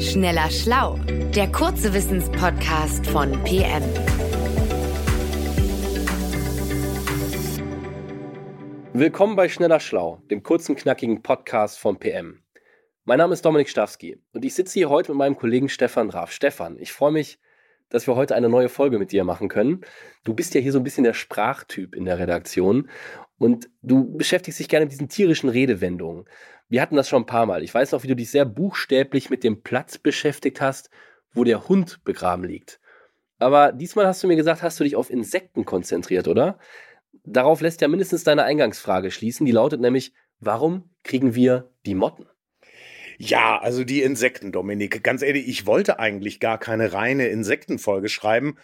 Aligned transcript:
Schneller 0.00 0.50
Schlau, 0.50 0.98
der 1.34 1.50
kurze 1.50 1.94
Wissenspodcast 1.94 3.06
von 3.06 3.32
PM. 3.44 3.82
Willkommen 8.92 9.36
bei 9.36 9.48
Schneller 9.48 9.80
Schlau, 9.80 10.20
dem 10.30 10.42
kurzen, 10.42 10.76
knackigen 10.76 11.22
Podcast 11.22 11.78
von 11.78 11.98
PM. 11.98 12.42
Mein 13.04 13.16
Name 13.16 13.32
ist 13.32 13.42
Dominik 13.42 13.70
Stawski 13.70 14.22
und 14.34 14.44
ich 14.44 14.54
sitze 14.54 14.74
hier 14.74 14.90
heute 14.90 15.12
mit 15.12 15.18
meinem 15.18 15.36
Kollegen 15.36 15.70
Stefan 15.70 16.10
Raff. 16.10 16.30
Stefan, 16.30 16.76
ich 16.78 16.92
freue 16.92 17.12
mich, 17.12 17.38
dass 17.88 18.06
wir 18.06 18.16
heute 18.16 18.34
eine 18.34 18.50
neue 18.50 18.68
Folge 18.68 18.98
mit 18.98 19.12
dir 19.12 19.24
machen 19.24 19.48
können. 19.48 19.80
Du 20.24 20.34
bist 20.34 20.54
ja 20.54 20.60
hier 20.60 20.72
so 20.72 20.78
ein 20.78 20.84
bisschen 20.84 21.04
der 21.04 21.14
Sprachtyp 21.14 21.94
in 21.94 22.04
der 22.04 22.18
Redaktion 22.18 22.90
und 23.38 23.70
du 23.80 24.14
beschäftigst 24.16 24.60
dich 24.60 24.68
gerne 24.68 24.86
mit 24.86 24.92
diesen 24.92 25.08
tierischen 25.08 25.48
Redewendungen. 25.48 26.26
Wir 26.68 26.82
hatten 26.82 26.96
das 26.96 27.08
schon 27.08 27.22
ein 27.22 27.26
paar 27.26 27.46
Mal. 27.46 27.62
Ich 27.62 27.72
weiß 27.72 27.92
noch, 27.92 28.02
wie 28.02 28.08
du 28.08 28.16
dich 28.16 28.30
sehr 28.30 28.44
buchstäblich 28.44 29.30
mit 29.30 29.44
dem 29.44 29.62
Platz 29.62 29.98
beschäftigt 29.98 30.60
hast, 30.60 30.90
wo 31.32 31.44
der 31.44 31.68
Hund 31.68 32.02
begraben 32.04 32.44
liegt. 32.44 32.80
Aber 33.38 33.72
diesmal 33.72 34.06
hast 34.06 34.22
du 34.22 34.26
mir 34.26 34.36
gesagt, 34.36 34.62
hast 34.62 34.80
du 34.80 34.84
dich 34.84 34.96
auf 34.96 35.10
Insekten 35.10 35.64
konzentriert, 35.64 36.26
oder? 36.26 36.58
Darauf 37.24 37.60
lässt 37.60 37.80
ja 37.80 37.88
mindestens 37.88 38.24
deine 38.24 38.44
Eingangsfrage 38.44 39.10
schließen. 39.10 39.46
Die 39.46 39.52
lautet 39.52 39.80
nämlich, 39.80 40.12
warum 40.40 40.90
kriegen 41.02 41.34
wir 41.34 41.70
die 41.84 41.94
Motten? 41.94 42.26
Ja, 43.18 43.58
also 43.58 43.84
die 43.84 44.02
Insekten, 44.02 44.52
Dominik. 44.52 45.02
Ganz 45.02 45.22
ehrlich, 45.22 45.48
ich 45.48 45.66
wollte 45.66 45.98
eigentlich 45.98 46.40
gar 46.40 46.58
keine 46.58 46.92
reine 46.92 47.28
Insektenfolge 47.28 48.08
schreiben. 48.08 48.58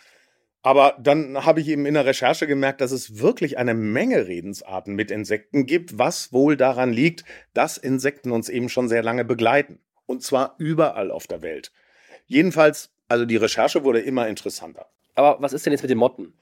Aber 0.62 0.96
dann 1.00 1.44
habe 1.44 1.60
ich 1.60 1.68
eben 1.68 1.86
in 1.86 1.94
der 1.94 2.06
Recherche 2.06 2.46
gemerkt, 2.46 2.80
dass 2.80 2.92
es 2.92 3.18
wirklich 3.18 3.58
eine 3.58 3.74
Menge 3.74 4.28
Redensarten 4.28 4.94
mit 4.94 5.10
Insekten 5.10 5.66
gibt, 5.66 5.98
was 5.98 6.32
wohl 6.32 6.56
daran 6.56 6.92
liegt, 6.92 7.24
dass 7.52 7.76
Insekten 7.76 8.30
uns 8.30 8.48
eben 8.48 8.68
schon 8.68 8.88
sehr 8.88 9.02
lange 9.02 9.24
begleiten. 9.24 9.80
Und 10.06 10.22
zwar 10.22 10.54
überall 10.58 11.10
auf 11.10 11.26
der 11.26 11.42
Welt. 11.42 11.72
Jedenfalls, 12.26 12.92
also 13.08 13.24
die 13.24 13.36
Recherche 13.36 13.82
wurde 13.82 14.00
immer 14.00 14.28
interessanter. 14.28 14.86
Aber 15.14 15.42
was 15.42 15.52
ist 15.52 15.66
denn 15.66 15.72
jetzt 15.72 15.82
mit 15.82 15.90
den 15.90 15.98
Motten? 15.98 16.32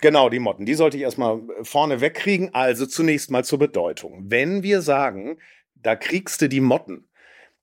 Genau, 0.00 0.28
die 0.28 0.38
Motten. 0.38 0.66
Die 0.66 0.74
sollte 0.74 0.96
ich 0.96 1.02
erstmal 1.02 1.40
vorne 1.62 2.00
wegkriegen. 2.00 2.54
Also 2.54 2.86
zunächst 2.86 3.30
mal 3.30 3.44
zur 3.44 3.58
Bedeutung. 3.58 4.24
Wenn 4.28 4.62
wir 4.62 4.80
sagen, 4.80 5.38
da 5.74 5.94
kriegst 5.94 6.40
du 6.40 6.48
die 6.48 6.60
Motten, 6.60 7.08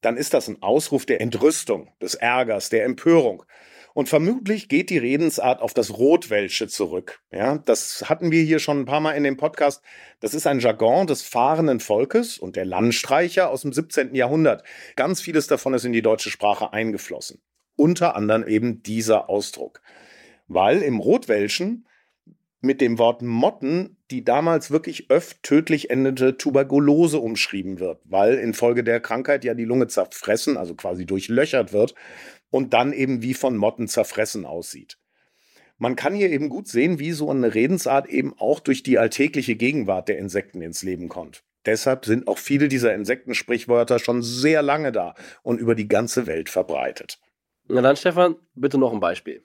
dann 0.02 0.18
ist 0.18 0.34
das 0.34 0.48
ein 0.48 0.62
Ausruf 0.62 1.06
der 1.06 1.22
Entrüstung, 1.22 1.92
des 2.02 2.16
Ärgers, 2.16 2.70
der 2.70 2.86
Empörung. 2.86 3.44
Und 3.94 4.10
vermutlich 4.10 4.70
geht 4.70 4.90
die 4.90 4.98
Redensart 4.98 5.62
auf 5.62 5.74
das 5.74 5.98
Rotwelsche 5.98 6.68
zurück. 6.68 7.22
Ja, 7.32 7.60
das 7.60 8.10
hatten 8.10 8.32
wir 8.32 8.42
hier 8.42 8.58
schon 8.58 8.82
ein 8.82 8.86
paar 8.86 9.00
Mal 9.00 9.12
in 9.12 9.24
dem 9.24 9.38
Podcast. 9.38 9.84
Das 10.20 10.34
ist 10.34 10.48
ein 10.48 10.60
Jargon 10.60 11.06
des 11.06 11.22
fahrenden 11.22 11.80
Volkes 11.80 12.40
und 12.40 12.56
der 12.56 12.66
Landstreicher 12.66 13.50
aus 13.50 13.62
dem 13.62 13.72
17. 13.72 14.16
Jahrhundert. 14.16 14.64
Ganz 14.96 15.22
vieles 15.22 15.46
davon 15.46 15.76
ist 15.76 15.86
in 15.86 15.94
die 15.94 16.02
deutsche 16.02 16.32
Sprache 16.32 16.74
eingeflossen. 16.74 17.40
Unter 17.76 18.16
anderem 18.16 18.48
eben 18.48 18.82
dieser 18.82 19.30
Ausdruck. 19.30 19.82
Weil 20.48 20.82
im 20.82 21.00
Rotwelschen 21.00 21.88
mit 22.62 22.82
dem 22.82 22.98
Wort 22.98 23.22
Motten 23.22 23.98
die 24.10 24.24
damals 24.24 24.70
wirklich 24.70 25.10
öft 25.10 25.42
tödlich 25.44 25.90
endende 25.90 26.38
Tuberkulose 26.38 27.18
umschrieben 27.18 27.80
wird, 27.80 28.00
weil 28.06 28.36
infolge 28.36 28.84
der 28.84 29.00
Krankheit 29.00 29.44
ja 29.44 29.56
die 29.56 29.66
Lunge 29.66 29.88
zerfressen, 29.88 30.56
also 30.56 30.76
quasi 30.76 31.06
durchlöchert 31.06 31.74
wird 31.74 31.96
und 32.54 32.72
dann 32.72 32.94
eben 32.94 33.24
wie 33.24 33.34
von 33.34 33.58
Motten 33.58 33.88
zerfressen 33.88 34.46
aussieht. 34.46 35.00
Man 35.80 35.96
kann 35.96 36.14
hier 36.14 36.30
eben 36.30 36.50
gut 36.50 36.68
sehen, 36.68 37.00
wie 37.00 37.12
so 37.12 37.32
eine 37.32 37.56
Redensart 37.56 38.08
eben 38.08 38.36
auch 38.38 38.60
durch 38.60 38.84
die 38.84 39.00
alltägliche 39.00 39.56
Gegenwart 39.56 40.08
der 40.08 40.20
Insekten 40.20 40.62
ins 40.62 40.84
Leben 40.84 41.10
kommt. 41.10 41.44
Deshalb 41.66 42.06
sind 42.06 42.28
auch 42.28 42.38
viele 42.38 42.68
dieser 42.68 42.94
Insektensprichwörter 42.94 43.98
schon 43.98 44.22
sehr 44.22 44.62
lange 44.62 44.92
da 44.92 45.16
und 45.42 45.60
über 45.60 45.74
die 45.74 45.88
ganze 45.88 46.28
Welt 46.28 46.48
verbreitet. 46.48 47.20
Na 47.68 47.82
dann, 47.82 47.96
Stefan, 47.96 48.36
bitte 48.54 48.78
noch 48.78 48.94
ein 48.94 49.00
Beispiel. 49.00 49.44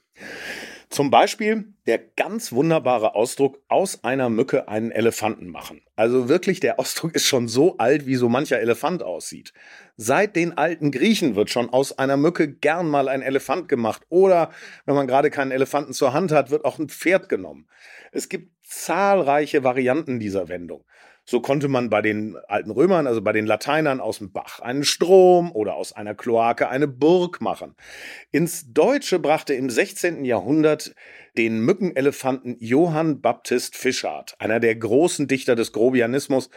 Zum 0.90 1.10
Beispiel 1.10 1.74
der 1.86 1.98
ganz 1.98 2.52
wunderbare 2.52 3.14
Ausdruck 3.14 3.60
aus 3.68 4.04
einer 4.04 4.30
Mücke 4.30 4.68
einen 4.68 4.90
Elefanten 4.90 5.48
machen. 5.48 5.82
Also 5.96 6.28
wirklich, 6.28 6.60
der 6.60 6.78
Ausdruck 6.78 7.14
ist 7.14 7.26
schon 7.26 7.46
so 7.46 7.76
alt, 7.76 8.06
wie 8.06 8.14
so 8.14 8.28
mancher 8.28 8.58
Elefant 8.58 9.02
aussieht. 9.02 9.52
Seit 9.96 10.34
den 10.34 10.56
alten 10.56 10.90
Griechen 10.90 11.36
wird 11.36 11.50
schon 11.50 11.68
aus 11.70 11.98
einer 11.98 12.16
Mücke 12.16 12.48
gern 12.48 12.88
mal 12.88 13.08
ein 13.08 13.22
Elefant 13.22 13.68
gemacht. 13.68 14.02
Oder 14.08 14.50
wenn 14.86 14.94
man 14.94 15.06
gerade 15.06 15.30
keinen 15.30 15.50
Elefanten 15.50 15.92
zur 15.92 16.14
Hand 16.14 16.32
hat, 16.32 16.50
wird 16.50 16.64
auch 16.64 16.78
ein 16.78 16.88
Pferd 16.88 17.28
genommen. 17.28 17.68
Es 18.12 18.28
gibt 18.28 18.52
zahlreiche 18.64 19.64
Varianten 19.64 20.18
dieser 20.18 20.48
Wendung. 20.48 20.84
So 21.30 21.40
konnte 21.40 21.68
man 21.68 21.90
bei 21.90 22.00
den 22.00 22.38
alten 22.48 22.70
Römern, 22.70 23.06
also 23.06 23.20
bei 23.20 23.32
den 23.34 23.44
Lateinern, 23.44 24.00
aus 24.00 24.16
dem 24.16 24.32
Bach 24.32 24.60
einen 24.60 24.82
Strom 24.82 25.52
oder 25.52 25.74
aus 25.74 25.92
einer 25.92 26.14
Kloake 26.14 26.70
eine 26.70 26.88
Burg 26.88 27.42
machen. 27.42 27.74
Ins 28.32 28.72
Deutsche 28.72 29.18
brachte 29.18 29.52
im 29.52 29.68
16. 29.68 30.24
Jahrhundert 30.24 30.94
den 31.36 31.60
Mückenelefanten 31.60 32.56
Johann 32.60 33.20
Baptist 33.20 33.76
Fischart, 33.76 34.36
einer 34.38 34.58
der 34.58 34.74
großen 34.76 35.28
Dichter 35.28 35.54
des 35.54 35.72
Grobianismus, 35.72 36.48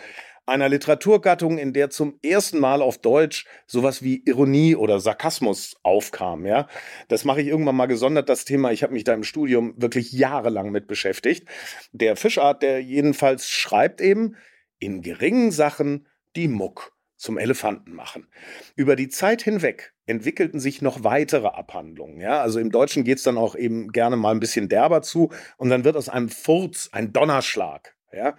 einer 0.45 0.69
Literaturgattung, 0.69 1.57
in 1.57 1.73
der 1.73 1.89
zum 1.89 2.17
ersten 2.23 2.59
Mal 2.59 2.81
auf 2.81 2.97
Deutsch 2.97 3.45
sowas 3.67 4.01
wie 4.01 4.23
Ironie 4.25 4.77
oder 4.77 5.01
Sarkasmus 5.01 5.75
aufkam, 5.83 6.45
ja. 6.45 6.69
Das 7.09 7.25
mache 7.25 7.41
ich 7.41 7.47
irgendwann 7.47 7.75
mal 7.75 7.87
gesondert, 7.87 8.29
das 8.29 8.45
Thema. 8.45 8.71
Ich 8.71 8.83
habe 8.83 8.93
mich 8.93 9.03
da 9.03 9.13
im 9.13 9.25
Studium 9.25 9.73
wirklich 9.75 10.13
jahrelang 10.13 10.71
mit 10.71 10.87
beschäftigt. 10.87 11.45
Der 11.91 12.15
Fischart, 12.15 12.63
der 12.63 12.81
jedenfalls 12.81 13.49
schreibt 13.49 13.99
eben, 13.99 14.37
in 14.81 15.01
geringen 15.01 15.51
Sachen 15.51 16.07
die 16.35 16.49
Muck 16.49 16.93
zum 17.15 17.37
Elefanten 17.37 17.93
machen. 17.93 18.27
Über 18.75 18.95
die 18.95 19.07
Zeit 19.07 19.43
hinweg 19.43 19.93
entwickelten 20.07 20.59
sich 20.59 20.81
noch 20.81 21.03
weitere 21.03 21.47
Abhandlungen. 21.47 22.19
Ja, 22.19 22.41
also 22.41 22.59
im 22.59 22.71
Deutschen 22.71 23.03
geht's 23.03 23.23
dann 23.23 23.37
auch 23.37 23.55
eben 23.55 23.91
gerne 23.91 24.17
mal 24.17 24.31
ein 24.31 24.39
bisschen 24.39 24.67
derber 24.67 25.03
zu 25.03 25.29
und 25.57 25.69
dann 25.69 25.83
wird 25.83 25.95
aus 25.95 26.09
einem 26.09 26.29
Furz 26.29 26.89
ein 26.91 27.13
Donnerschlag. 27.13 27.95
Ja, 28.11 28.37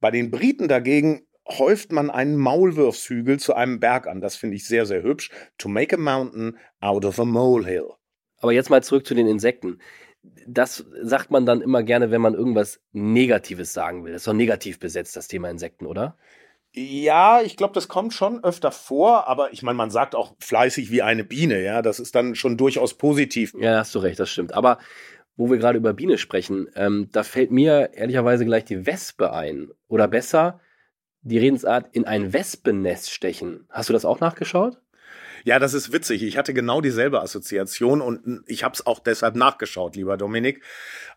bei 0.00 0.10
den 0.10 0.30
Briten 0.30 0.68
dagegen 0.68 1.26
häuft 1.46 1.92
man 1.92 2.10
einen 2.10 2.36
Maulwurfshügel 2.36 3.38
zu 3.38 3.54
einem 3.54 3.78
Berg 3.78 4.06
an. 4.06 4.22
Das 4.22 4.36
finde 4.36 4.56
ich 4.56 4.66
sehr, 4.66 4.86
sehr 4.86 5.02
hübsch. 5.02 5.30
To 5.58 5.68
make 5.68 5.94
a 5.94 5.98
mountain 5.98 6.56
out 6.80 7.04
of 7.04 7.20
a 7.20 7.26
molehill. 7.26 7.90
Aber 8.38 8.52
jetzt 8.52 8.70
mal 8.70 8.82
zurück 8.82 9.06
zu 9.06 9.14
den 9.14 9.26
Insekten 9.26 9.78
das 10.46 10.84
sagt 11.02 11.30
man 11.30 11.46
dann 11.46 11.60
immer 11.60 11.82
gerne, 11.82 12.10
wenn 12.10 12.20
man 12.20 12.34
irgendwas 12.34 12.80
Negatives 12.92 13.72
sagen 13.72 14.04
will. 14.04 14.12
Das 14.12 14.22
ist 14.22 14.28
doch 14.28 14.32
negativ 14.34 14.78
besetzt, 14.78 15.16
das 15.16 15.28
Thema 15.28 15.50
Insekten, 15.50 15.86
oder? 15.86 16.16
Ja, 16.76 17.40
ich 17.40 17.56
glaube, 17.56 17.72
das 17.72 17.86
kommt 17.86 18.12
schon 18.12 18.42
öfter 18.42 18.72
vor, 18.72 19.28
aber 19.28 19.52
ich 19.52 19.62
meine, 19.62 19.76
man 19.76 19.90
sagt 19.90 20.16
auch 20.16 20.34
fleißig 20.40 20.90
wie 20.90 21.02
eine 21.02 21.22
Biene, 21.22 21.62
ja, 21.62 21.82
das 21.82 22.00
ist 22.00 22.16
dann 22.16 22.34
schon 22.34 22.56
durchaus 22.56 22.94
positiv. 22.94 23.54
Ja, 23.56 23.78
hast 23.78 23.94
du 23.94 24.00
recht, 24.00 24.18
das 24.18 24.28
stimmt. 24.28 24.54
Aber 24.54 24.78
wo 25.36 25.50
wir 25.50 25.58
gerade 25.58 25.78
über 25.78 25.92
Biene 25.92 26.18
sprechen, 26.18 26.68
ähm, 26.74 27.08
da 27.12 27.22
fällt 27.22 27.52
mir 27.52 27.90
ehrlicherweise 27.94 28.44
gleich 28.44 28.64
die 28.64 28.86
Wespe 28.86 29.32
ein. 29.32 29.70
Oder 29.88 30.08
besser, 30.08 30.60
die 31.22 31.38
Redensart 31.38 31.94
in 31.94 32.06
ein 32.06 32.32
Wespennest 32.32 33.10
stechen. 33.10 33.66
Hast 33.70 33.88
du 33.88 33.92
das 33.92 34.04
auch 34.04 34.20
nachgeschaut? 34.20 34.80
Ja, 35.44 35.58
das 35.58 35.74
ist 35.74 35.92
witzig. 35.92 36.22
Ich 36.22 36.38
hatte 36.38 36.54
genau 36.54 36.80
dieselbe 36.80 37.20
Assoziation 37.20 38.00
und 38.00 38.42
ich 38.46 38.64
habe 38.64 38.74
es 38.74 38.86
auch 38.86 38.98
deshalb 38.98 39.36
nachgeschaut, 39.36 39.94
lieber 39.94 40.16
Dominik. 40.16 40.62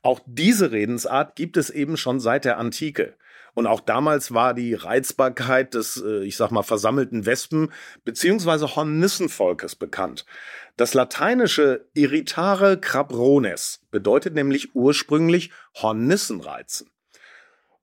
Auch 0.02 0.20
diese 0.26 0.72
Redensart 0.72 1.38
gibt 1.38 1.56
es 1.56 1.70
eben 1.70 1.96
schon 1.96 2.20
seit 2.20 2.44
der 2.44 2.58
Antike. 2.58 3.16
Und 3.54 3.68
auch 3.68 3.80
damals 3.80 4.34
war 4.34 4.54
die 4.54 4.74
Reizbarkeit 4.74 5.74
des, 5.74 6.04
äh, 6.06 6.26
ich 6.26 6.36
sag 6.36 6.52
mal, 6.52 6.62
versammelten 6.62 7.26
Wespen 7.26 7.72
beziehungsweise 8.04 8.76
Hornissenvolkes 8.76 9.76
bekannt. 9.76 10.26
Das 10.76 10.94
lateinische 10.94 11.88
irritare 11.94 12.80
crabrones 12.80 13.82
bedeutet 13.90 14.36
nämlich 14.36 14.76
ursprünglich 14.76 15.52
Hornissenreizen. 15.74 16.90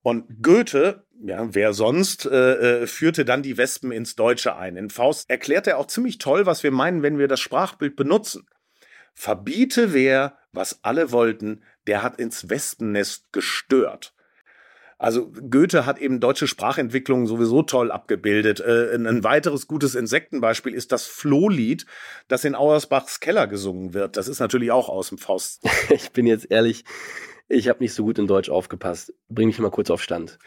Und 0.05 0.43
Goethe, 0.43 1.07
ja, 1.25 1.55
wer 1.55 1.73
sonst, 1.73 2.27
äh, 2.27 2.83
äh, 2.83 2.87
führte 2.87 3.25
dann 3.25 3.43
die 3.43 3.57
Wespen 3.57 3.91
ins 3.91 4.17
Deutsche 4.17 4.55
ein. 4.55 4.77
In 4.77 4.91
Faust 4.91 5.31
erklärt 5.31 5.67
er 5.67 5.79
auch 5.79 5.87
ziemlich 5.87 6.19
toll, 6.19 6.45
was 6.45 6.63
wir 6.63 6.71
meinen, 6.71 7.03
wenn 7.03 7.17
wir 7.17 7.27
das 7.27 7.41
Sprachbild 7.41 7.97
benutzen. 7.97 8.47
Verbiete 9.15 9.95
wer, 9.95 10.37
was 10.53 10.85
alle 10.85 11.11
wollten, 11.11 11.63
der 11.87 12.03
hat 12.03 12.19
ins 12.19 12.51
Wespennest 12.51 13.33
gestört. 13.33 14.15
Also 14.99 15.33
Goethe 15.33 15.87
hat 15.87 15.99
eben 15.99 16.21
deutsche 16.21 16.49
Sprachentwicklung 16.49 17.27
sowieso 17.27 17.63
toll 17.63 17.91
abgebildet. 17.91 18.61
Äh, 18.61 18.95
ein 18.95 19.25
weiteres 19.25 19.67
gutes 19.67 19.95
Insektenbeispiel 19.95 20.75
ist 20.75 20.93
das 20.93 21.07
Flohlied, 21.07 21.87
das 22.29 22.45
in 22.45 22.55
Auersbachs 22.55 23.21
Keller 23.21 23.47
gesungen 23.47 23.95
wird. 23.95 24.19
Das 24.19 24.29
ist 24.29 24.41
natürlich 24.41 24.71
auch 24.71 24.91
aus 24.91 25.09
dem 25.09 25.17
Faust. 25.17 25.63
ich 25.89 26.13
bin 26.13 26.27
jetzt 26.27 26.51
ehrlich, 26.51 26.85
ich 27.49 27.69
habe 27.69 27.83
nicht 27.83 27.93
so 27.93 28.05
gut 28.05 28.19
in 28.19 28.27
Deutsch 28.27 28.49
aufgepasst. 28.49 29.13
Bring 29.29 29.49
mich 29.49 29.59
mal 29.59 29.71
kurz 29.71 29.91
auf 29.91 30.03
Stand. 30.03 30.39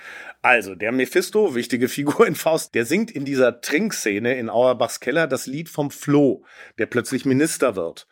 Also, 0.41 0.75
der 0.75 0.91
Mephisto, 0.91 1.55
wichtige 1.55 1.87
Figur 1.87 2.25
in 2.27 2.35
Faust, 2.35 2.75
der 2.75 2.85
singt 2.85 3.11
in 3.11 3.25
dieser 3.25 3.61
Trinkszene 3.61 4.37
in 4.37 4.49
Auerbachs 4.49 4.99
Keller 4.99 5.27
das 5.27 5.45
Lied 5.45 5.69
vom 5.69 5.91
Floh, 5.91 6.43
der 6.77 6.87
plötzlich 6.87 7.25
Minister 7.25 7.75
wird. 7.75 8.07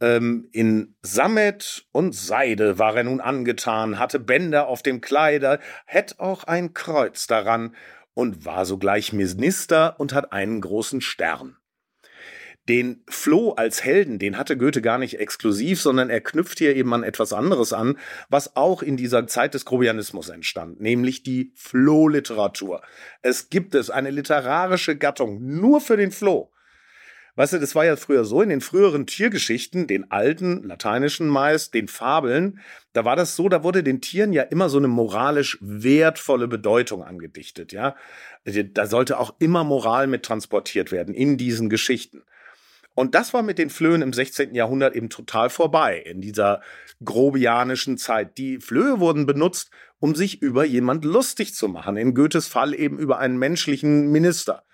Ähm, 0.00 0.48
in 0.52 0.94
Sammet 1.02 1.86
und 1.90 2.14
Seide 2.14 2.78
war 2.78 2.96
er 2.96 3.04
nun 3.04 3.20
angetan, 3.20 3.98
hatte 3.98 4.20
Bänder 4.20 4.68
auf 4.68 4.82
dem 4.82 5.00
Kleider, 5.00 5.58
hätt 5.86 6.20
auch 6.20 6.44
ein 6.44 6.72
Kreuz 6.72 7.26
daran 7.26 7.74
und 8.14 8.44
war 8.44 8.64
sogleich 8.64 9.12
Minister 9.12 9.98
und 9.98 10.12
hat 10.12 10.32
einen 10.32 10.60
großen 10.60 11.00
Stern. 11.00 11.57
Den 12.68 13.02
Floh 13.08 13.52
als 13.52 13.82
Helden, 13.82 14.18
den 14.18 14.36
hatte 14.36 14.58
Goethe 14.58 14.82
gar 14.82 14.98
nicht 14.98 15.18
exklusiv, 15.18 15.80
sondern 15.80 16.10
er 16.10 16.20
knüpft 16.20 16.58
hier 16.58 16.76
eben 16.76 16.92
an 16.92 17.02
etwas 17.02 17.32
anderes 17.32 17.72
an, 17.72 17.98
was 18.28 18.56
auch 18.56 18.82
in 18.82 18.98
dieser 18.98 19.26
Zeit 19.26 19.54
des 19.54 19.64
Grobianismus 19.64 20.28
entstand, 20.28 20.78
nämlich 20.78 21.22
die 21.22 21.52
Flohliteratur. 21.54 22.82
Es 23.22 23.48
gibt 23.48 23.74
es 23.74 23.88
eine 23.88 24.10
literarische 24.10 24.96
Gattung 24.96 25.40
nur 25.40 25.80
für 25.80 25.96
den 25.96 26.10
Floh. 26.10 26.52
Weißt 27.36 27.52
du, 27.52 27.58
das 27.60 27.76
war 27.76 27.84
ja 27.84 27.94
früher 27.94 28.24
so, 28.24 28.42
in 28.42 28.48
den 28.48 28.60
früheren 28.60 29.06
Tiergeschichten, 29.06 29.86
den 29.86 30.10
alten, 30.10 30.64
lateinischen 30.64 31.28
meist, 31.28 31.72
den 31.72 31.86
Fabeln, 31.86 32.58
da 32.92 33.04
war 33.04 33.14
das 33.14 33.36
so, 33.36 33.48
da 33.48 33.62
wurde 33.62 33.84
den 33.84 34.00
Tieren 34.00 34.32
ja 34.32 34.42
immer 34.42 34.68
so 34.68 34.78
eine 34.78 34.88
moralisch 34.88 35.56
wertvolle 35.60 36.48
Bedeutung 36.48 37.04
angedichtet, 37.04 37.72
ja. 37.72 37.94
Da 38.44 38.86
sollte 38.86 39.20
auch 39.20 39.36
immer 39.38 39.62
Moral 39.62 40.08
mit 40.08 40.24
transportiert 40.24 40.90
werden 40.90 41.14
in 41.14 41.36
diesen 41.36 41.70
Geschichten. 41.70 42.24
Und 42.98 43.14
das 43.14 43.32
war 43.32 43.44
mit 43.44 43.58
den 43.58 43.70
Flöhen 43.70 44.02
im 44.02 44.12
16. 44.12 44.56
Jahrhundert 44.56 44.96
eben 44.96 45.08
total 45.08 45.50
vorbei, 45.50 45.98
in 45.98 46.20
dieser 46.20 46.60
grobianischen 47.04 47.96
Zeit. 47.96 48.36
Die 48.38 48.58
Flöhe 48.58 48.98
wurden 48.98 49.24
benutzt, 49.24 49.70
um 50.00 50.16
sich 50.16 50.42
über 50.42 50.64
jemand 50.64 51.04
lustig 51.04 51.54
zu 51.54 51.68
machen. 51.68 51.96
In 51.96 52.12
Goethes 52.12 52.48
Fall 52.48 52.74
eben 52.74 52.98
über 52.98 53.20
einen 53.20 53.38
menschlichen 53.38 54.10
Minister. 54.10 54.64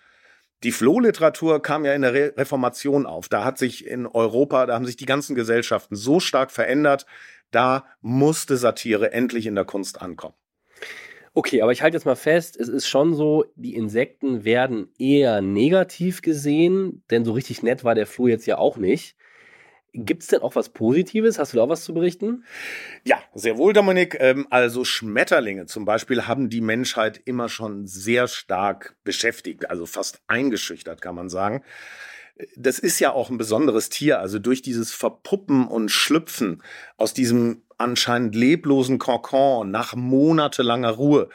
Die 0.63 0.73
Flohliteratur 0.73 1.61
kam 1.61 1.85
ja 1.85 1.93
in 1.93 2.01
der 2.01 2.15
Re 2.15 2.33
Reformation 2.35 3.05
auf. 3.05 3.29
Da 3.29 3.45
hat 3.45 3.59
sich 3.59 3.87
in 3.87 4.07
Europa, 4.07 4.65
da 4.65 4.75
haben 4.75 4.87
sich 4.87 4.97
die 4.97 5.05
ganzen 5.05 5.35
Gesellschaften 5.35 5.95
so 5.95 6.19
stark 6.19 6.51
verändert, 6.51 7.05
da 7.51 7.85
musste 8.01 8.57
Satire 8.57 9.13
endlich 9.13 9.45
in 9.45 9.55
der 9.55 9.67
Kunst 9.67 10.01
ankommen. 10.01 10.35
Okay, 11.37 11.63
aber 11.63 11.73
ich 11.73 11.83
halte 11.83 11.97
jetzt 11.97 12.07
mal 12.07 12.15
fest, 12.15 12.57
es 12.57 12.69
ist 12.69 12.87
schon 12.87 13.13
so, 13.15 13.45
die 13.57 13.75
Insekten 13.75 14.45
werden 14.45 14.89
eher 14.99 15.41
negativ 15.41 16.23
gesehen, 16.23 17.03
denn 17.11 17.25
so 17.25 17.33
richtig 17.33 17.61
nett 17.65 17.83
war 17.83 17.97
der 17.97 18.07
Floh 18.07 18.29
jetzt 18.29 18.47
ja 18.47 18.57
auch 18.57 18.77
nicht. 18.77 19.17
Gibt 19.93 20.23
es 20.23 20.29
denn 20.29 20.43
auch 20.43 20.55
was 20.55 20.69
Positives? 20.69 21.39
Hast 21.41 21.53
du 21.53 21.57
da 21.57 21.65
auch 21.65 21.69
was 21.69 21.85
zu 21.85 21.93
berichten? 21.93 22.45
Ja, 23.05 23.21
sehr 23.35 23.59
wohl, 23.59 23.73
Dominik. 23.73 24.17
Ähm, 24.21 24.47
also 24.51 24.85
Schmetterlinge 24.85 25.67
zum 25.67 25.85
Beispiel 25.85 26.29
haben 26.29 26.51
die 26.51 26.61
Menschheit 26.61 27.21
immer 27.25 27.49
schon 27.49 27.87
sehr 27.87 28.29
stark 28.29 28.97
beschäftigt, 29.03 29.69
also 29.71 29.87
fast 29.87 30.23
eingeschüchtert, 30.29 31.03
kann 31.03 31.17
man 31.17 31.29
sagen. 31.29 31.65
Das 32.57 32.79
ist 32.79 33.01
ja 33.01 33.13
auch 33.13 33.31
ein 33.31 33.39
besonderes 33.39 33.89
Tier. 33.89 34.21
Also 34.21 34.39
durch 34.39 34.63
dieses 34.63 34.93
Verpuppen 34.93 35.67
und 35.67 35.91
Schlüpfen 35.91 36.63
aus 36.97 37.13
diesem 37.13 37.64
anscheinend 37.79 38.35
leblosen 38.35 38.99
Kokon 38.99 39.71
nach 39.71 39.95
monatelanger 39.95 40.91
Ruhe 40.91 41.29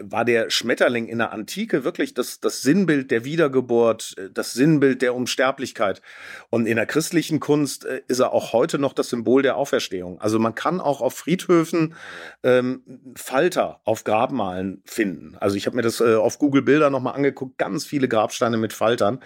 war 0.00 0.24
der 0.24 0.50
Schmetterling 0.50 1.06
in 1.06 1.18
der 1.18 1.32
Antike 1.32 1.84
wirklich 1.84 2.14
das, 2.14 2.40
das 2.40 2.62
Sinnbild 2.62 3.10
der 3.10 3.24
Wiedergeburt, 3.24 4.14
äh, 4.16 4.30
das 4.32 4.52
Sinnbild 4.52 5.02
der 5.02 5.14
Unsterblichkeit. 5.14 6.00
Und 6.50 6.66
in 6.66 6.76
der 6.76 6.86
christlichen 6.86 7.40
Kunst 7.40 7.84
äh, 7.84 8.02
ist 8.08 8.20
er 8.20 8.32
auch 8.32 8.52
heute 8.52 8.78
noch 8.78 8.92
das 8.92 9.10
Symbol 9.10 9.42
der 9.42 9.56
Auferstehung. 9.56 10.20
Also 10.20 10.38
man 10.38 10.54
kann 10.54 10.80
auch 10.80 11.00
auf 11.00 11.14
Friedhöfen 11.14 11.94
ähm, 12.42 12.82
Falter 13.16 13.80
auf 13.84 14.04
Grabmalen 14.04 14.82
finden. 14.84 15.36
Also 15.40 15.56
ich 15.56 15.66
habe 15.66 15.76
mir 15.76 15.82
das 15.82 16.00
äh, 16.00 16.14
auf 16.14 16.38
Google 16.38 16.62
Bilder 16.62 16.90
nochmal 16.90 17.14
angeguckt, 17.14 17.58
ganz 17.58 17.84
viele 17.84 18.08
Grabsteine 18.08 18.56
mit 18.56 18.72
Faltern. 18.72 19.20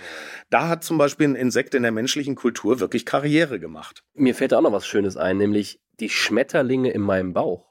Da 0.50 0.69
hat 0.69 0.84
zum 0.84 0.99
Beispiel 0.99 1.28
ein 1.28 1.37
Insekt 1.37 1.75
in 1.75 1.82
der 1.82 1.93
menschlichen 1.93 2.34
Kultur 2.34 2.81
wirklich 2.81 3.06
Karriere 3.06 3.60
gemacht. 3.60 4.05
Mir 4.14 4.34
fällt 4.34 4.52
da 4.52 4.58
auch 4.58 4.62
noch 4.62 4.72
was 4.72 4.87
Schönes 4.87 5.16
ein, 5.16 5.37
nämlich 5.37 5.81
die 6.00 6.08
Schmetterlinge 6.08 6.90
in 6.90 7.02
meinem 7.02 7.32
Bauch. 7.32 7.68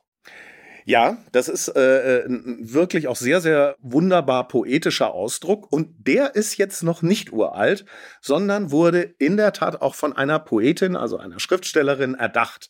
Ja, 0.88 1.18
das 1.34 1.50
ist 1.50 1.68
äh, 1.76 2.20
äh 2.20 2.30
wirklich 2.30 3.10
auch 3.10 3.18
sehr, 3.18 3.42
sehr 3.42 3.76
wunderbar 3.82 4.48
poetischer 4.48 5.14
Ausdruck. 5.14 5.70
Und 5.70 5.90
der 6.08 6.36
ist 6.36 6.56
jetzt 6.56 6.82
noch 6.82 7.02
nicht 7.02 7.34
uralt, 7.34 7.84
sondern 8.22 8.72
wurde 8.72 9.02
in 9.02 9.36
der 9.36 9.52
Tat 9.52 9.82
auch 9.82 9.96
von 9.96 10.14
einer 10.14 10.40
Poetin, 10.40 10.96
also 10.96 11.18
einer 11.18 11.42
Schriftstellerin, 11.42 12.16
erdacht. 12.16 12.70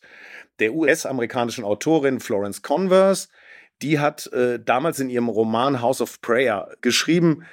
Der 0.58 0.74
US-amerikanischen 0.74 1.62
Autorin 1.62 2.18
Florence 2.18 2.60
Converse, 2.62 3.28
die 3.82 4.00
hat 4.00 4.26
äh, 4.32 4.58
damals 4.58 4.98
in 4.98 5.10
ihrem 5.10 5.28
Roman 5.28 5.80
House 5.80 6.00
of 6.00 6.20
Prayer 6.20 6.74
geschrieben, 6.80 7.44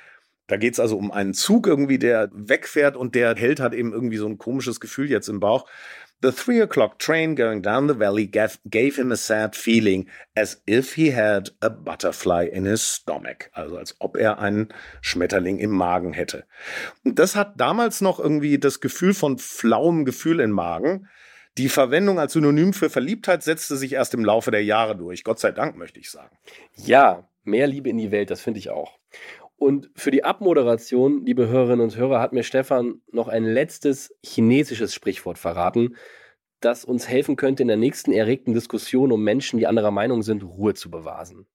da 0.47 0.57
geht's 0.57 0.79
also 0.79 0.97
um 0.97 1.11
einen 1.11 1.33
Zug 1.33 1.67
irgendwie, 1.67 1.97
der 1.97 2.29
wegfährt 2.33 2.95
und 2.95 3.15
der 3.15 3.35
Held 3.35 3.59
hat 3.59 3.73
eben 3.73 3.93
irgendwie 3.93 4.17
so 4.17 4.27
ein 4.27 4.37
komisches 4.37 4.79
Gefühl 4.79 5.09
jetzt 5.09 5.27
im 5.27 5.39
Bauch. 5.39 5.67
The 6.21 6.31
three 6.31 6.61
o'clock 6.61 6.97
train 6.97 7.35
going 7.35 7.61
down 7.61 7.89
the 7.89 7.99
valley 7.99 8.25
gave, 8.25 8.57
gave 8.65 8.95
him 8.95 9.11
a 9.11 9.15
sad 9.15 9.55
feeling, 9.55 10.09
as 10.33 10.61
if 10.67 10.93
he 10.93 11.13
had 11.13 11.53
a 11.61 11.69
butterfly 11.69 12.47
in 12.47 12.65
his 12.65 12.81
stomach. 12.81 13.49
Also 13.51 13.77
als 13.77 13.95
ob 13.99 14.17
er 14.17 14.39
einen 14.39 14.69
Schmetterling 15.01 15.59
im 15.59 15.71
Magen 15.71 16.13
hätte. 16.13 16.45
Und 17.03 17.19
das 17.19 17.35
hat 17.35 17.59
damals 17.59 18.01
noch 18.01 18.19
irgendwie 18.19 18.57
das 18.57 18.79
Gefühl 18.79 19.13
von 19.13 19.37
flauem 19.37 20.05
Gefühl 20.05 20.39
im 20.39 20.51
Magen. 20.51 21.09
Die 21.57 21.69
Verwendung 21.69 22.17
als 22.17 22.33
Synonym 22.33 22.73
für 22.73 22.89
Verliebtheit 22.89 23.43
setzte 23.43 23.77
sich 23.77 23.93
erst 23.93 24.13
im 24.13 24.25
Laufe 24.25 24.51
der 24.51 24.63
Jahre 24.63 24.95
durch. 24.95 25.23
Gott 25.23 25.39
sei 25.39 25.51
Dank, 25.51 25.77
möchte 25.77 25.99
ich 25.99 26.09
sagen. 26.09 26.35
Ja, 26.75 27.27
mehr 27.43 27.67
Liebe 27.67 27.89
in 27.89 27.97
die 27.97 28.11
Welt, 28.11 28.31
das 28.31 28.41
finde 28.41 28.59
ich 28.59 28.69
auch. 28.69 28.97
Und 29.57 29.89
für 29.95 30.11
die 30.11 30.23
Abmoderation, 30.23 31.25
liebe 31.25 31.47
Hörerinnen 31.47 31.81
und 31.81 31.95
Hörer, 31.95 32.19
hat 32.19 32.33
mir 32.33 32.43
Stefan 32.43 33.01
noch 33.11 33.27
ein 33.27 33.45
letztes 33.45 34.13
chinesisches 34.23 34.93
Sprichwort 34.93 35.37
verraten, 35.37 35.95
das 36.59 36.83
uns 36.83 37.07
helfen 37.07 37.35
könnte, 37.35 37.63
in 37.63 37.67
der 37.67 37.77
nächsten 37.77 38.11
erregten 38.11 38.53
Diskussion 38.53 39.11
um 39.11 39.23
Menschen, 39.23 39.59
die 39.59 39.67
anderer 39.67 39.91
Meinung 39.91 40.23
sind, 40.23 40.43
Ruhe 40.43 40.73
zu 40.73 40.89
bewahren. 40.89 41.47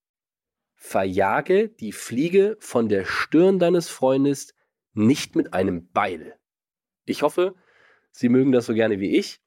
Verjage 0.74 1.68
die 1.68 1.92
Fliege 1.92 2.56
von 2.58 2.88
der 2.88 3.04
Stirn 3.04 3.58
deines 3.58 3.88
Freundes 3.88 4.54
nicht 4.94 5.36
mit 5.36 5.52
einem 5.52 5.90
Beil. 5.92 6.36
Ich 7.04 7.22
hoffe, 7.22 7.54
Sie 8.12 8.28
mögen 8.28 8.52
das 8.52 8.66
so 8.66 8.74
gerne 8.74 8.98
wie 8.98 9.16
ich. 9.16 9.40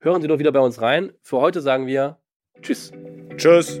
Hören 0.00 0.20
Sie 0.20 0.28
doch 0.28 0.38
wieder 0.38 0.52
bei 0.52 0.60
uns 0.60 0.80
rein. 0.80 1.12
Für 1.22 1.38
heute 1.38 1.60
sagen 1.60 1.86
wir 1.86 2.20
Tschüss. 2.60 2.92
Tschüss. 3.36 3.80